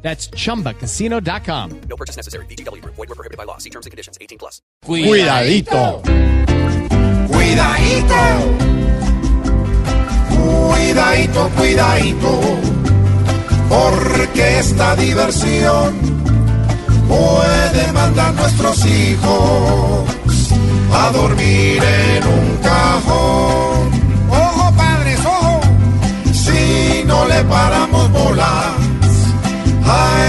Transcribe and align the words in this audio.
That's 0.00 0.30
chumbacasino.com. 0.30 1.80
No 1.88 1.96
purchase 1.96 2.16
necessary. 2.16 2.46
BGW. 2.46 2.82
Void 2.84 3.08
were 3.08 3.14
prohibited 3.14 3.36
by 3.36 3.44
law. 3.44 3.58
See 3.58 3.70
terms 3.70 3.84
and 3.86 3.90
conditions. 3.90 4.16
18 4.20 4.38
plus. 4.38 4.62
Cuidadito. 4.84 6.02
Cuidadito. 7.28 8.68
Cuidadito, 10.30 11.50
cuidadito. 11.56 12.40
Porque 13.68 14.58
esta 14.58 14.96
diversión 14.96 15.94
puede 17.08 17.92
mandar 17.92 18.34
nuestros 18.34 18.84
hijos 18.86 20.08
a 20.92 21.10
dormir 21.12 21.82
en 21.82 22.26
un 22.26 22.56
cajón. 22.62 23.37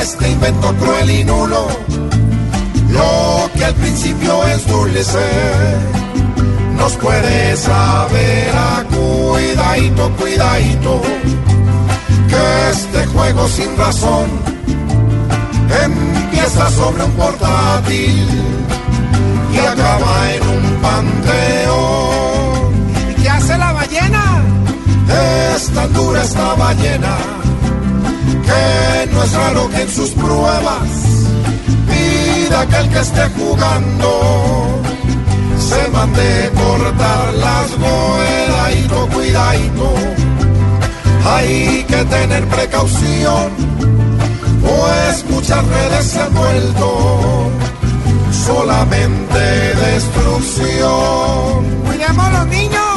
Este 0.00 0.30
invento 0.30 0.74
cruel 0.76 1.10
y 1.10 1.24
nulo, 1.24 1.68
lo 2.90 3.50
que 3.54 3.64
al 3.64 3.74
principio 3.74 4.44
es 4.46 4.66
dulce 4.66 5.18
nos 6.76 6.96
puede 6.96 7.56
saber 7.56 8.54
a 8.54 8.84
cuidadito, 8.84 10.10
cuidadito, 10.16 11.02
que 12.28 12.70
este 12.70 13.06
juego 13.06 13.48
sin 13.48 13.76
razón 13.76 14.30
empieza 15.84 16.70
sobre 16.70 17.04
un 17.04 17.12
portátil 17.12 18.28
y 19.52 19.58
acaba 19.58 20.32
en 20.32 20.42
un 20.42 20.76
panteón. 20.80 22.38
¿Y 23.10 23.14
qué 23.22 23.28
hace 23.28 23.58
la 23.58 23.72
ballena? 23.72 24.44
Es 25.54 25.68
tan 25.70 25.92
dura 25.92 26.22
esta 26.22 26.54
ballena 26.54 27.37
no 29.18 29.24
es 29.24 29.32
raro 29.32 29.68
que 29.70 29.82
en 29.82 29.88
sus 29.88 30.10
pruebas 30.10 30.88
pida 31.88 32.66
que 32.66 32.76
el 32.76 32.88
que 32.88 33.00
esté 33.00 33.28
jugando 33.36 34.80
se 35.58 35.88
mande 35.90 36.50
cortar 36.54 37.34
las 37.34 37.66
cuidadito, 37.66 39.08
cuidadito. 39.08 39.94
Hay 41.26 41.84
que 41.88 42.04
tener 42.04 42.46
precaución, 42.46 43.50
pues 44.62 45.24
muchas 45.30 45.66
redes 45.66 46.06
se 46.06 46.20
han 46.20 46.34
vuelto 46.34 47.50
solamente 48.46 49.40
destrucción. 49.86 51.64
Cuidemos 51.86 52.32
los 52.32 52.46
niños. 52.46 52.88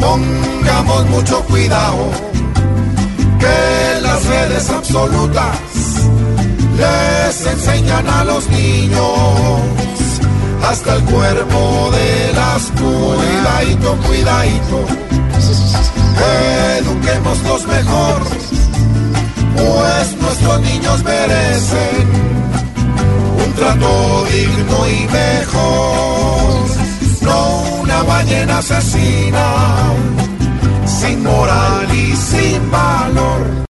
Pongamos 0.00 1.06
mucho 1.06 1.40
cuidado, 1.42 2.10
absolutas. 4.88 5.58
Les 6.78 7.46
enseñan 7.46 8.08
a 8.08 8.24
los 8.24 8.48
niños 8.48 9.60
hasta 10.66 10.96
el 10.96 11.02
cuerpo 11.04 11.90
de 11.92 12.32
las 12.32 12.62
cuidadito, 12.70 13.96
cuidadito. 14.06 14.86
Eduquémoslos 16.78 17.66
mejor, 17.66 18.22
pues 19.56 20.16
nuestros 20.22 20.60
niños 20.62 21.04
merecen 21.04 22.08
un 23.44 23.52
trato 23.52 24.24
digno 24.32 24.88
y 24.88 25.06
mejor, 25.12 26.66
no 27.22 27.80
una 27.82 28.02
ballena 28.04 28.58
asesina, 28.58 29.87